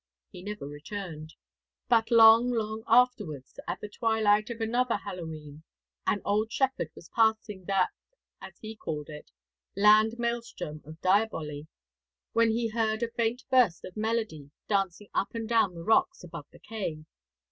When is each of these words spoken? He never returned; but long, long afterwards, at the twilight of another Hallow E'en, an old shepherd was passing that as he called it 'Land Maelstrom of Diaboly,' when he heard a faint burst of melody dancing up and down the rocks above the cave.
He 0.31 0.41
never 0.41 0.65
returned; 0.67 1.35
but 1.87 2.09
long, 2.09 2.49
long 2.49 2.83
afterwards, 2.87 3.59
at 3.67 3.81
the 3.81 3.87
twilight 3.87 4.49
of 4.49 4.59
another 4.59 4.95
Hallow 4.97 5.31
E'en, 5.31 5.61
an 6.07 6.23
old 6.25 6.51
shepherd 6.51 6.89
was 6.95 7.09
passing 7.09 7.65
that 7.65 7.91
as 8.41 8.57
he 8.57 8.75
called 8.75 9.09
it 9.11 9.29
'Land 9.75 10.17
Maelstrom 10.17 10.81
of 10.85 10.99
Diaboly,' 11.01 11.67
when 12.33 12.49
he 12.49 12.69
heard 12.69 13.03
a 13.03 13.11
faint 13.11 13.43
burst 13.51 13.85
of 13.85 13.95
melody 13.95 14.49
dancing 14.67 15.09
up 15.13 15.35
and 15.35 15.47
down 15.47 15.75
the 15.75 15.83
rocks 15.83 16.23
above 16.23 16.47
the 16.49 16.57
cave. 16.57 17.05